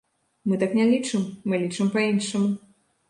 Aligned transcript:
Мы 0.51 0.57
так 0.63 0.71
не 0.79 0.87
лічым, 0.93 1.27
мы 1.51 1.61
лічым 1.65 1.93
па-іншаму. 1.97 2.51